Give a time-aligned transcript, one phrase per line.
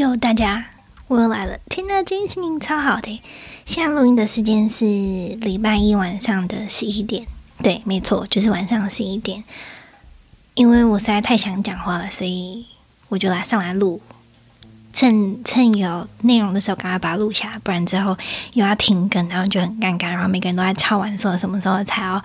[0.00, 0.64] 哟，大家，
[1.08, 1.58] 我又来了。
[1.68, 3.20] 天呐，今天心情超好的。
[3.66, 7.26] 现在录音的时间是礼拜一晚上的十一点。
[7.62, 9.44] 对，没错，就是晚上十一点。
[10.54, 12.64] 因为我实在太想讲话了，所以
[13.10, 14.00] 我就来上来录。
[14.94, 18.16] 趁趁有内容的时候，赶快把它录下来，不然之后
[18.54, 20.08] 又要停更，然后就很尴尬。
[20.08, 22.22] 然后每个人都在敲完说什么时候才要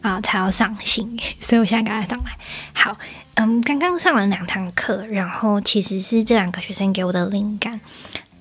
[0.00, 2.36] 啊、才要上新，所以我现在赶快上来。
[2.72, 2.96] 好。
[3.40, 7.80] 嗯，刚刚上了两堂课，然后其实是这两个学生给我的灵感，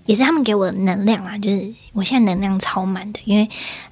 [0.07, 1.38] 也是他们给我的能量啦。
[1.38, 3.47] 就是我现在能量超满的，因为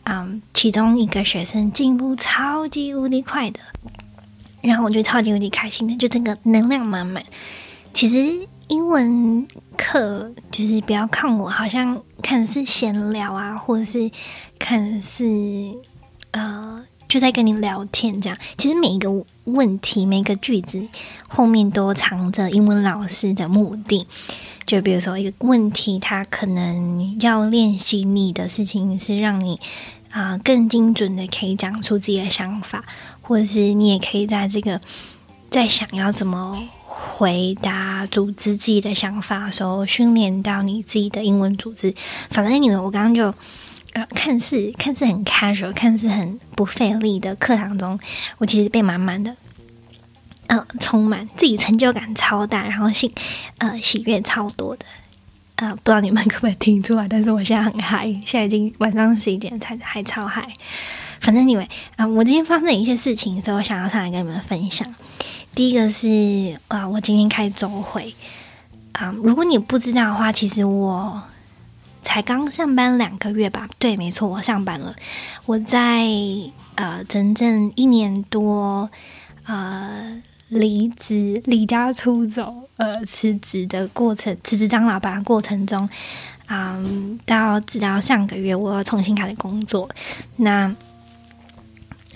[0.05, 3.59] 嗯，其中一个学生进步超级无敌快的，
[4.61, 7.23] 然后我就超级无敌开心的，就整个能量满满。
[7.93, 14.09] 其实英文课就是不要看我好像看是闲聊啊，或者是
[14.57, 15.23] 看是
[16.31, 16.83] 呃。
[17.07, 19.09] 就在跟你聊天，这样其实每一个
[19.43, 20.87] 问题、每一个句子
[21.27, 24.07] 后面都藏着英文老师的目的。
[24.65, 29.59] 就比如说一个问题，他可能要练习你的事情是让你
[30.09, 32.83] 啊、更精准的可以讲出自己的想法，
[33.21, 34.81] 或者是你也可以在这个
[35.51, 41.93] 在想要怎么回答、组织自己的想法的时候，训练到你自己的英文组织。
[42.29, 43.33] 反正你，我刚刚就。
[43.95, 47.97] 啊，看似看似很 casual，看似很不费力的课堂中，
[48.37, 49.33] 我其实被满满的，
[50.47, 53.09] 呃，充满自己成就感超大，然后喜
[53.59, 54.85] 呃喜悦超多的，
[55.55, 57.07] 呃，不知道你们可不可以听出来？
[57.07, 60.45] 但是我现在很嗨，现在已经晚上十一点才还超嗨。
[61.21, 61.65] 反正你们
[61.95, 64.85] 啊，我今天发生的一些事情，所以我想要上来跟你们分享。
[65.55, 68.13] 第一个是啊，我今天开周会
[68.91, 71.23] 啊，如果你不知道的话，其实我。
[72.05, 73.67] 才刚上班两个月吧？
[73.79, 74.95] 对，没错，我上班了。
[75.47, 76.05] 我在
[76.75, 78.87] 呃整整一年多
[79.47, 85.89] 呃离职、离家出走、呃辞职的过程，辞职当老板的过程中，
[86.47, 89.89] 嗯，到直到上个月我要重新开始工作。
[90.35, 90.73] 那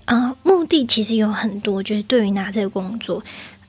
[0.05, 3.23] 呃目的其实有很多，就是对于拿这个工作，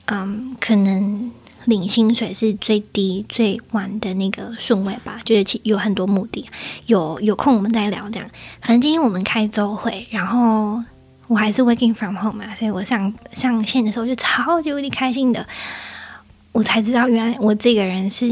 [0.05, 1.31] 嗯，可能。
[1.65, 6.45] 领薪水是最低最晚的那个顺位吧，就是其有很多目的，
[6.87, 8.29] 有有空我们再聊这样。
[8.61, 10.81] 反正今天我们开周会，然后
[11.27, 15.45] 我还是 working from home 嘛，所以我上上线的时候就超级无敌开心的。
[16.51, 18.27] 我才知道原来我这个人是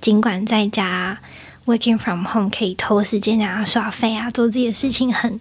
[0.00, 1.18] 尽管在家
[1.64, 5.12] working from home 可以偷时间啊耍废啊做自己的事情。
[5.14, 5.40] 很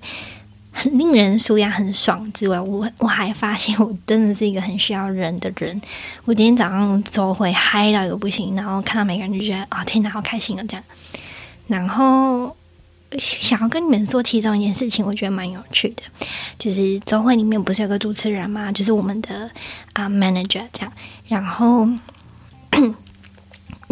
[0.77, 5.81] 很令人舒压、很爽之外，我我还发现我真的是一个很需要人的人。
[6.25, 10.83] 我今天早上周会嗨到一个不行，然后看到每个人就觉得啊、天哪，好开心啊这样。
[11.67, 12.55] 然后
[13.17, 16.03] 想要跟你们说其中一件事情，我觉得蛮有趣的，
[16.59, 19.49] 就是周会里面不是有个主持人嘛，就是我们的
[19.93, 20.91] 啊、manager 这样，
[21.29, 21.87] 然后。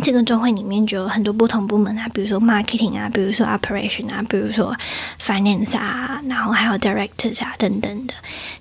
[0.03, 4.75] 这个周会里面就有很多不同部门啊，比如说 marketing 啊，比如说 operation 啊，比如说
[5.22, 8.14] finance 啊，然后还有 directors 啊等等的。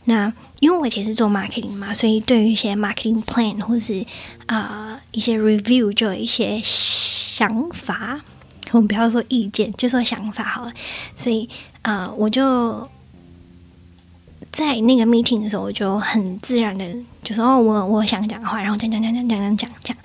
[0.05, 4.07] 那因为我以前是做 marketing 嘛，所以对于一些 marketing plan 或是
[4.47, 8.21] 啊、一些 review 就有一些想法。
[8.71, 10.73] 我们不要说意见，就说想法好了。
[11.17, 11.49] 所以
[11.83, 12.89] 啊、我就
[14.53, 16.85] 在那个 meeting 的时候，我就很自然的
[17.23, 19.97] 就说：“哦，我我想讲话。”然后讲讲讲讲讲讲讲讲。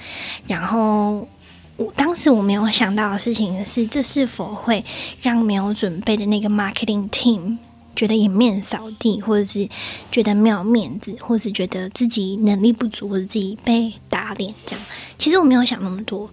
[0.48, 1.28] 然后，
[1.76, 4.84] 我当时我没有想到的事情是，这是否会
[5.22, 7.58] 让没有准备的那个 marketing team
[7.94, 9.68] 觉得颜面扫地，或者是
[10.12, 14.86] 觉得没有面子，或者是觉得自己能力不足，或者自己被打脸这样。
[15.18, 16.30] 其实我没有想那么多。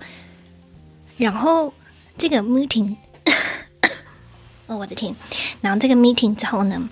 [1.16, 1.72] 然后
[2.16, 2.94] 这个 meeting，
[4.66, 5.14] 哦，我的天！
[5.60, 6.88] 然后这个 meeting 之后呢，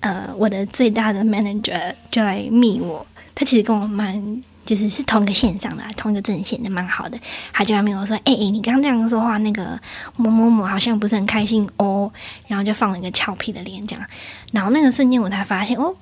[0.00, 4.42] 呃，我的最大的 manager 就来密我，他其实跟我蛮。
[4.68, 7.18] 就是是同一个线上的，同一个阵线的，蛮好的。
[7.54, 9.80] 他就还没有说：“哎、欸、你刚刚这样说话，那个
[10.16, 12.12] 某某某好像不是很开心哦。”
[12.46, 14.06] 然后就放了一个俏皮的脸，这样。
[14.52, 15.96] 然后那个瞬间，我才发现哦，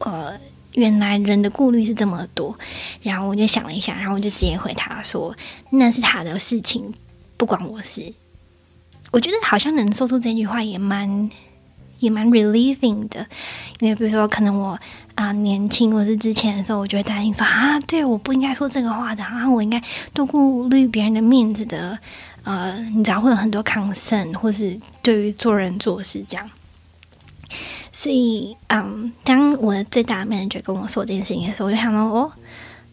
[0.00, 0.36] 呃，
[0.72, 2.58] 原来人的顾虑是这么多。
[3.00, 5.32] 然后我就想了一下，然后我就直接回他说
[5.70, 6.92] ：“那是他的事情，
[7.36, 8.12] 不关我事。”
[9.12, 11.30] 我觉得好像能说出这句话也蛮。
[11.98, 13.26] 也蛮 relieving 的，
[13.80, 14.78] 因为比如说，可能我
[15.14, 19.82] 啊、年轻或是之前的时候，我就会担心说啊，对，我不应该说这个话的啊，我应该
[20.12, 21.98] 多顾虑别人的面子的，
[22.44, 26.50] 呃，你知道会有很多 concern，或是对于做人做事这样。
[27.92, 32.30] 所以，嗯，当我的最大的 manager 跟我说这件事情的时候，我就想到哦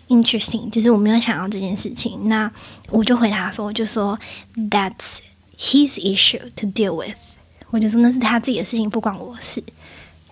[0.08, 2.50] ，interesting，就是我没有想到这件事情，那
[2.90, 4.18] 我就回答说，我就说
[4.70, 5.18] that's
[5.60, 7.18] his issue to deal with。
[7.74, 9.64] 我就说那是他自己的事情，不关我事。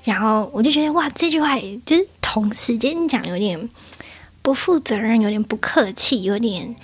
[0.04, 3.68] 然后我就觉得哇，这句话就是同时间讲有点
[4.44, 6.76] 不负责任，有点不客气，有点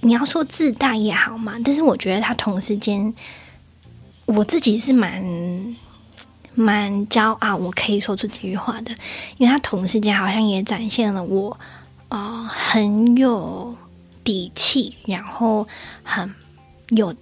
[0.00, 3.14] 你要说自大也好嘛，但是我觉得他同时间，
[4.24, 5.24] 我自己是蛮
[6.54, 8.90] 蛮骄傲，我可以说出这句话的，
[9.38, 11.56] 因为他同时间好像也展现了我，
[12.08, 13.72] 呃，很有
[14.24, 15.64] 底气，然后
[16.02, 16.34] 很
[16.88, 17.14] 有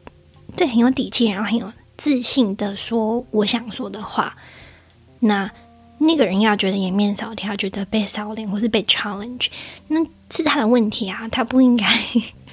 [0.57, 1.71] 对，很有底气，然后很有
[2.05, 4.37] 自信的说我想说的话。
[5.21, 5.51] 那
[5.97, 9.47] 那个人要觉得颜面扫地，要觉得被扫脸或是被 challenge，
[9.89, 11.87] 那是他的问题啊，他不应该。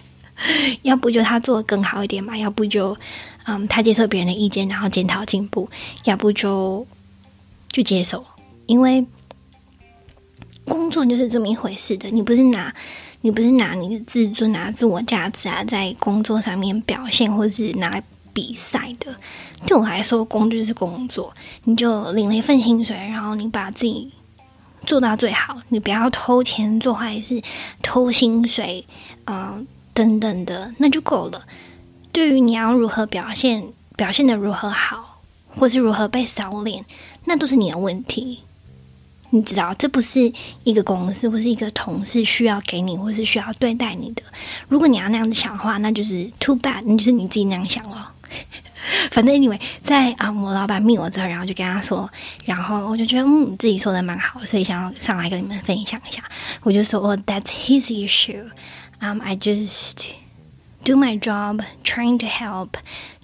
[0.83, 2.95] 要不就他做得更好一点嘛，要不就
[3.43, 5.69] 嗯，他接受别人的意见，然后检讨进步，
[6.05, 6.87] 要不就
[7.69, 8.23] 就接受，
[8.67, 9.05] 因为
[10.63, 12.09] 工作就是这么一回事的。
[12.09, 12.73] 你不是拿
[13.19, 18.01] 你不是拿你的自尊啊、自我价值啊，在工作上面表现，或是拿来
[18.33, 19.15] 比赛的。
[19.65, 21.33] 对我来说，工具是工作，
[21.65, 24.11] 你就领了一份薪水，然后你把自己
[24.85, 27.41] 做到最好，你不要偷钱做坏事，
[27.81, 28.85] 偷薪水，
[29.25, 29.67] 嗯。
[29.93, 31.43] 等等的，那就够了。
[32.13, 35.19] 对于你要如何表现，表现的如何好，
[35.49, 36.85] 或是如何被扫脸，
[37.25, 38.39] 那都是你的问题。
[39.31, 40.31] 你知道，这不是
[40.63, 44.23] 一个公司或是一个同事需要给你，或是需要对待你的。
[44.69, 48.13] 如果你要那样子想的话，那就是 too bad，那就是你自己那样想了。
[49.11, 52.09] 反正 anyway，在啊，我老板密我之后，然后就跟他说，
[52.45, 56.23] 然后我就觉得嗯，自己说的蛮好，所以想要上来跟你们分享一下。
[56.63, 58.49] 我就说哦，that's his issue。
[58.99, 60.09] Um, I just
[60.83, 62.71] do my job, trying to help,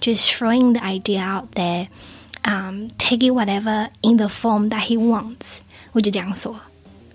[0.00, 1.88] just throwing the idea out there,
[2.44, 5.60] um, take it whatever in the form that he wants。
[5.92, 6.56] 我就这样说，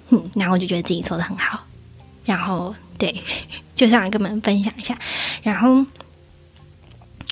[0.09, 1.59] 嗯，然后我就觉得自己说的很好，
[2.25, 3.15] 然后对，
[3.75, 4.97] 就想跟你们分享一下。
[5.41, 5.85] 然后，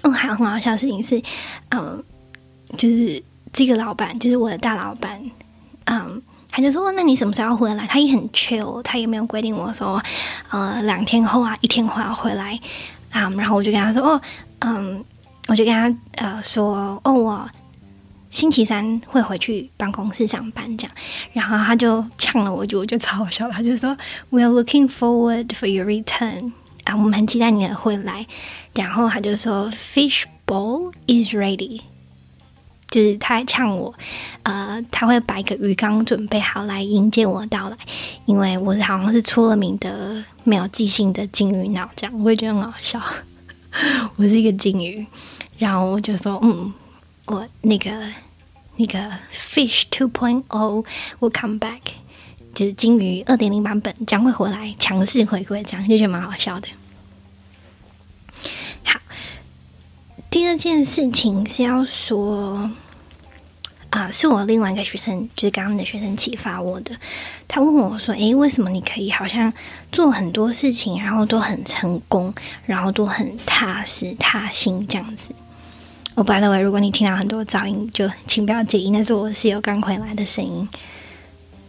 [0.01, 1.21] 嗯，还有很好笑的事情是，
[1.69, 2.03] 嗯，
[2.77, 3.21] 就是
[3.53, 5.21] 这个老板，就是我的大老板，
[5.85, 6.21] 嗯。
[6.53, 10.03] 他就说：“那你什么时候要回来？”他也很 chill，他也没有规定我说，
[10.49, 12.59] 呃，两天后啊，一天后要回来
[13.09, 13.29] 啊。
[13.37, 14.21] 然后我就跟他说：“哦，
[14.59, 15.01] 嗯，
[15.47, 17.49] 我就跟他呃说，哦，我
[18.29, 20.93] 星期三会回去办公室上班这样。”
[21.31, 23.49] 然后他就呛了我，就我就超好笑。
[23.49, 23.97] 他就说
[24.29, 26.51] ：“We are looking forward for your return。”
[26.83, 28.25] 啊，我们很期待你的回来。
[28.73, 31.81] 然后他就说：“Fish bowl is ready。”
[32.91, 33.93] 就是他还呛我，
[34.43, 37.77] 呃，他会把一个鱼缸准备好来迎接我到来，
[38.25, 43.01] 因为我好像是出了名的没有记性的金鱼脑，这样我会觉得很好笑。
[44.17, 45.05] 我是一个金鱼，
[45.57, 46.73] 然后我就说，嗯，
[47.27, 47.91] 我那个
[48.75, 48.99] 那个
[49.31, 50.43] Fish 2.0
[51.21, 51.79] will come back，
[52.53, 56.67] 就是金鱼二点零版本将会回来，强势回归，这样就觉得蛮好笑的。
[58.83, 58.99] 好，
[60.29, 62.71] 第二件事情是要说。
[63.91, 66.95] 啊，是我另外一个学生，就是刚刚的学生启发我的。
[67.45, 69.51] 他问我说：“诶，为什么你可以好像
[69.91, 72.33] 做很多事情，然后都很成功，
[72.65, 75.35] 然后都很踏实踏心这样子？”
[76.15, 80.69] 我 by the way，如果你听到很多噪音，就请不要介意，那是我室友刚回来的声音。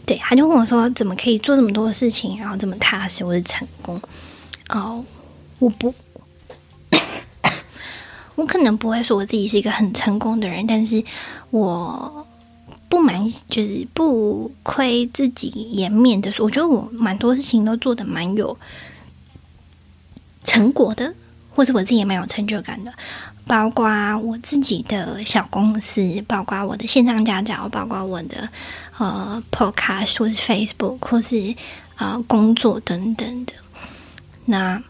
[0.05, 4.01] 对，他就问我说：“怎么可以做这么多事情，然后这么踏实，或是成功？”
[4.71, 5.05] 哦，
[5.59, 5.95] 我不。
[8.35, 11.05] 我可能不会说我自己是一个很成功的人，但是
[11.51, 12.27] 我
[12.89, 18.59] 不瞒，就是不亏自己颜面的说，我觉得我蛮多事情都做得蛮有
[20.43, 21.15] 成果的，
[21.51, 22.93] 或者我自己也蛮有成就感的，
[23.47, 28.49] 包括我自己的小公司，包括我的线上家教，包括我的
[28.99, 31.55] 呃 Podcast 或是 Facebook 或是
[31.97, 33.53] 呃工作等等的，
[34.45, 34.83] 那。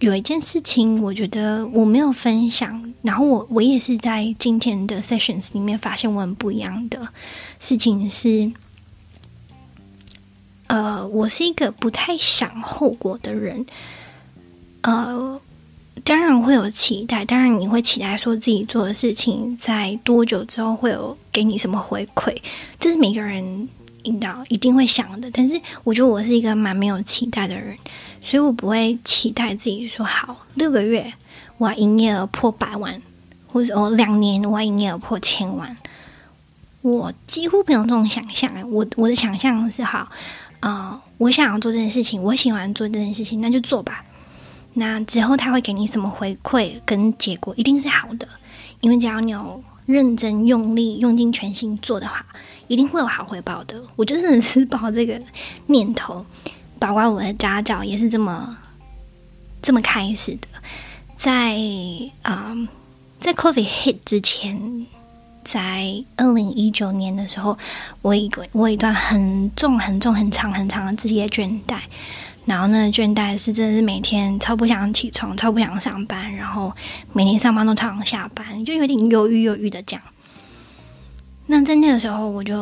[0.00, 7.08] 有一件事情，我觉得我没有分享，然后我我也是在今天的 sessions 里面发现我很不一样的
[7.60, 8.52] 事情是，
[10.66, 13.64] 呃，我是一个不太想后果的人，
[14.82, 15.40] 呃，
[16.06, 22.32] 当然会有期待，当然你会期待说自己做的事情在多久之后会有给你什么回馈，
[22.78, 23.68] 这是每个人
[24.04, 27.76] 引导一定会想的，但是我觉得我是一个蛮没有期待的人。
[28.22, 31.12] 所以我不会期待自己说好六个月
[31.58, 33.02] 我要营业额破百万，
[33.48, 35.76] 或者哦两年我要营业额破千万。
[36.82, 38.48] 我几乎没有这种想象。
[38.70, 40.08] 我我的想象是好
[40.60, 44.04] 啊、我想要做这件事情，我喜欢做这件事情，那就做吧。
[44.78, 48.28] 那之后他会给你什么回馈跟结果，一定是好的。
[48.80, 52.24] 因为只要你有认真用力、用尽全心做的话，
[52.68, 53.82] 一定会有好回报的。
[53.96, 55.20] 我就真的是抱这个
[55.66, 56.24] 念头。
[56.78, 58.54] 包括我的家教也是这么
[59.62, 60.46] 这么开始的，
[61.16, 61.58] 在
[62.20, 62.54] 啊、
[63.18, 64.86] 在 COVID hit 之前，
[65.42, 67.56] 在二零一九年的时候，
[68.02, 71.78] 我一个我一段很重很重很长很长的职业倦怠，
[72.46, 76.72] 然后呢，倦怠是真的是每天超不想起床，超不想上班，然后
[77.12, 80.00] 每天上班都超想下班，就有点忧郁忧郁的讲。
[81.46, 82.56] 那在那个时候，我就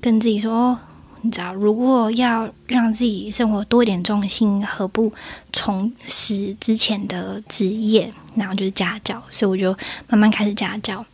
[0.00, 0.78] 跟自己说，
[1.22, 5.12] 你知道，如果要让自己生活多一点重心，何不
[5.52, 8.12] 重拾之前的职业？
[8.34, 9.78] 然后就是家教，所以我就
[10.08, 11.06] 慢慢开始家教。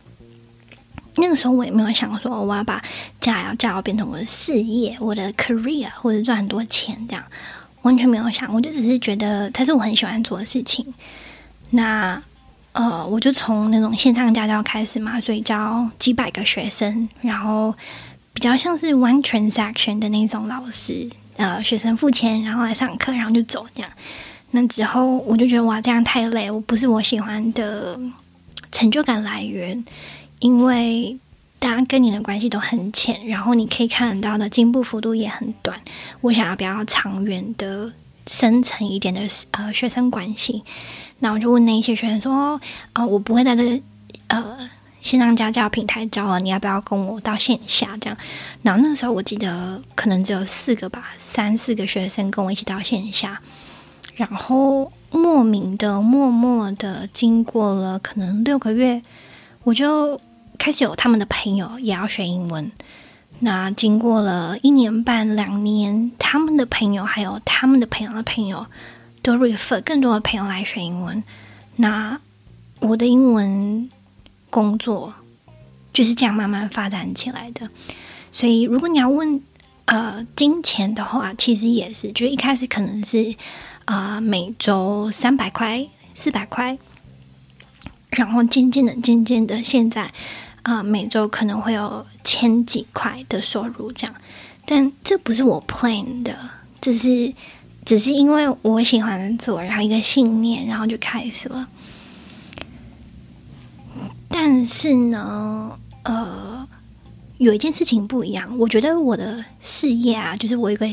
[1.17, 2.81] 那个时候我也没有想说我要把
[3.19, 7.23] 家教变成我的事业、我的 career 或者赚很多钱这样，
[7.83, 8.53] 完全没有想。
[8.53, 10.85] 我就只是觉得它是我很喜欢做的事情。
[11.69, 12.21] 那
[12.73, 17.73] 呃，我就从那种线上家教开始嘛，所以教几百个学生，然后
[18.33, 23.91] 比较像是 one transaction 的那种老师，呃，学生付钱然后来上课，然后就走这样。
[24.51, 27.99] 那之后我就觉得哇，这样太累，我不是我喜欢的
[28.71, 29.83] 成就感来源。
[30.39, 31.17] 因为
[31.61, 35.79] 大家跟你的关系都很浅，然后你可以看得到的进步幅度也很短。
[36.21, 37.93] 我想要比较长远的、
[38.25, 40.63] 深层一点的呃学生关系，
[41.19, 42.59] 那我就问那些学生说
[42.95, 43.79] ：“哦、我不会在这个
[44.29, 44.69] 呃
[45.01, 48.17] 线上家教平台教了，你要不要跟我到线下？”这样，
[48.63, 53.39] 然后那个时候我记得可能只有四个吧，三四个学生跟我一起到线下，
[54.15, 59.03] 然后莫名的、默默的，经过了可能六个月，
[59.63, 60.19] 我就。
[60.61, 62.71] 开始有他们的朋友也要学英文，
[63.39, 68.67] 那经过了一年半两年，他们的朋友还有他们的朋友的朋友
[69.23, 71.23] 都 refer 更多的朋友来学英文，
[71.77, 72.19] 那
[72.79, 73.89] 我的英文
[74.51, 75.15] 工作
[75.91, 77.67] 就是这样慢慢发展起来的。
[78.31, 79.41] 所以如果你要问
[79.85, 83.33] 呃金钱的话，其实也是，就一开始可能是
[83.85, 86.77] 啊、呃、每周三百块四百块，
[88.11, 90.13] 然后渐渐的渐渐的现在。
[90.63, 94.15] 啊、每周可能会有千几块的收入这样，
[94.65, 96.35] 但这不是我 plan 的，
[96.79, 97.33] 只是
[97.83, 101.67] 只是因为我喜欢做，然后一个信念，然后就开始了。
[104.29, 106.67] 但是呢，呃，
[107.39, 110.87] 有一件事情不一样，我觉得我的事业啊，就是我有个，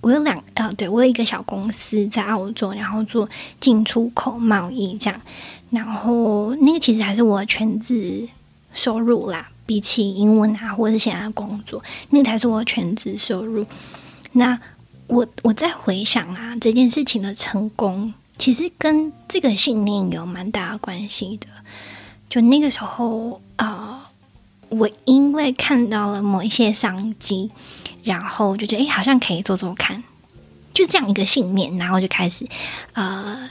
[0.00, 3.28] 我有两，呃，对，我有一个小公司在澳洲，然后做
[3.60, 5.20] 进出口贸易这样，
[5.70, 8.28] 然后那个其实还是我全职。
[8.76, 13.66] 收入啦，比起英文啊，或者是现在的工作，那才是我全职收入。
[14.32, 14.56] 那
[15.08, 21.46] 我我在回想啊，这件事情的成功，其实跟这个信念有蛮大的关系的。
[22.28, 24.10] 就那个时候啊、
[24.68, 27.50] 我因为看到了某一些商机，
[28.04, 30.04] 然后就觉得哎，好像可以做做看，
[30.74, 32.46] 就这样一个信念，然后就开始
[32.92, 33.48] 呃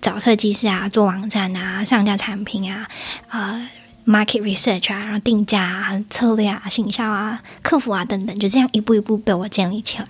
[0.00, 2.88] 找设计师啊，做网站啊，上架产品啊，
[3.28, 3.68] 啊、呃。
[4.04, 10.06] Market research 啊，然后定价啊、策略啊、行销啊、客服啊等等，就这样一步一步被我建立起来。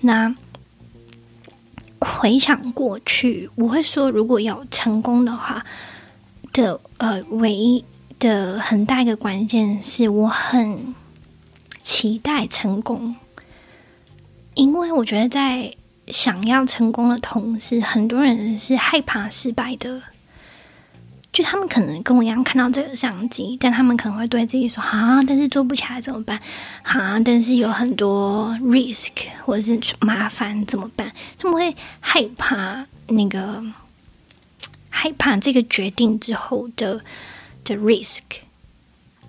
[0.00, 0.34] 那
[2.00, 5.64] 回想过去，我会说，如果要成功的话
[6.52, 7.84] 的呃，唯一
[8.18, 10.94] 的很大一个关键是我很
[11.82, 13.14] 期待成功，
[14.54, 15.74] 因为我觉得在
[16.08, 20.02] 想要成功的同时，很多人是害怕失败的。
[21.34, 26.40] 就他们可能跟我一样看到这个商机，但他们可能会对自己说：“啊，但是做不起来怎么办？
[26.84, 29.10] 啊，但是有很多 risk
[29.44, 33.60] 或者是麻烦怎么办？”他们会害怕那个
[34.88, 37.00] 害怕这个决定之后的
[37.64, 38.20] 的 risk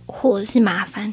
[0.05, 1.12] 或者是麻烦。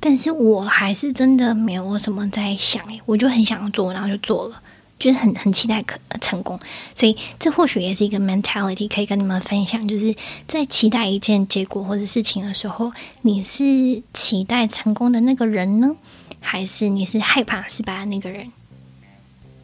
[0.00, 4.62] 但是我还是真的没有什么在想，诶，我就很想做，然后就做了。
[5.00, 6.60] 就是很很期待可成功，
[6.94, 9.88] 所以这或许也是一个 mentality 可以跟你们分享。
[9.88, 10.14] 就是
[10.46, 12.92] 在期待一件结果或者事情的时候，
[13.22, 15.96] 你是期待成功的那个人呢，
[16.38, 18.52] 还是你是害怕失败的那个人？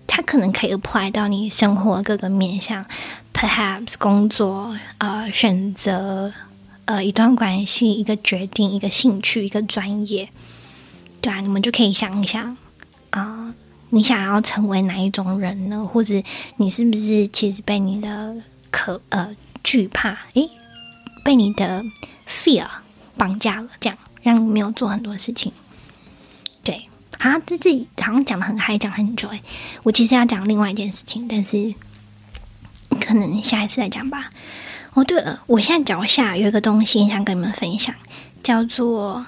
[0.06, 2.86] 它可能可以 apply 到你生活各个面向
[3.34, 6.32] ，perhaps 工作、呃选择、
[6.86, 10.30] 呃一段关系、一个决定、一个兴趣、一个专业，
[11.20, 12.56] 对啊，你们就可以想一想
[13.10, 13.52] 啊。
[13.90, 15.86] 你想要成为哪一种人呢？
[15.86, 16.20] 或者
[16.56, 18.36] 你是不是其实被你的
[18.70, 20.50] 可呃惧怕诶，
[21.24, 21.84] 被你的
[22.28, 22.66] fear
[23.16, 23.68] 绑架了？
[23.80, 25.52] 这样让你没有做很多事情。
[26.64, 26.88] 对，
[27.18, 29.40] 啊，这自己好像讲的很嗨，讲很久诶，
[29.84, 31.72] 我其实要讲另外一件事情，但是
[33.00, 34.30] 可能下一次再讲吧。
[34.94, 37.94] 哦，对了，我现在脚下有一个东西想跟你们分享，
[38.42, 39.24] 叫做……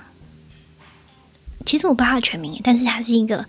[1.65, 3.45] 其实我不知道它全名，但是它是一个。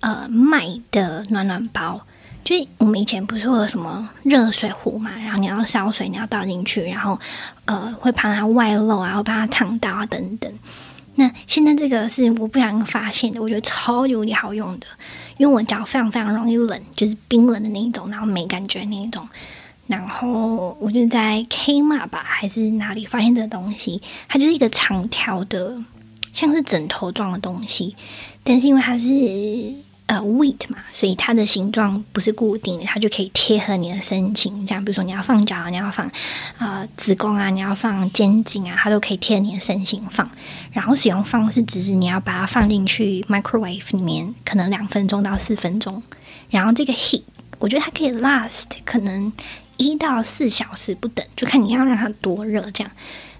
[0.00, 2.00] 呃，卖的暖暖包，
[2.44, 7.18] 就是我们以前不是会有什么热水壶嘛，然后你要烧水，你要倒进去，然后
[7.64, 10.48] 呃会怕它外漏啊，会怕它烫到啊等等。
[11.16, 14.86] 那现在这个是我不想发现的，我觉得超级无敌好用的，
[15.36, 19.28] 因为我脚非常非常容易冷，就是冰冷的那一种，然后没感觉那一种。
[19.88, 25.76] 然后我就在 K 码吧，还是哪里发现这个东西，它就是一个长条的，
[26.32, 27.96] 像是枕头状的东西，
[28.42, 29.74] 但是因为它是。
[30.08, 34.66] 呃，weight 嘛，所以它的形状不是固定的，它就可以贴合你的身形。
[34.66, 36.10] 这样，比如说你要放脚，你要放
[36.56, 40.26] 呃子宫啊，你要放肩颈啊，它都可以贴你的身形放。
[40.72, 46.02] 然后使用方式只是你要把它放进去 microwave 里面，可能两分钟到四分钟。
[46.48, 47.24] 然后这个 heat，
[47.58, 49.30] 我觉得它可以 last 可能
[49.76, 52.90] 一到四小时不等，就看你要让它多热这样。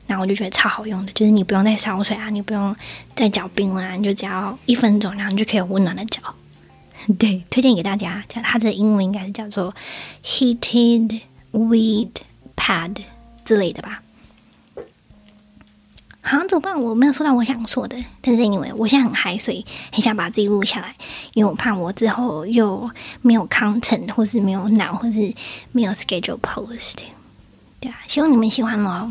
[0.09, 2.75] 然后我就觉得超好用的，就是你不用再烧水啊，你不用
[3.15, 6.21] 再搅冰了，你就只要一分钟，然后你就可以有温暖的脚。
[7.17, 9.73] 对，推荐给大家，叫它的英文应该是叫做
[10.25, 11.21] Heated
[11.53, 12.09] Weed
[12.57, 12.97] Pad
[13.45, 14.03] 之类的吧。
[16.21, 16.79] 好像，怎么办？
[16.83, 20.95] 我没有说到我想说的，但是因为我现在很嗨，所以很想把自己录下来，
[21.35, 22.91] 因为我怕我之后又
[23.23, 25.33] 没有 content，或是没有脑，或是
[25.73, 26.97] 没有 schedule post。
[27.81, 29.11] 对啊，希望你们喜欢喽，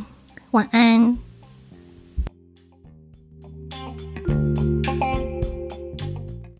[0.58, 1.27] 晚安。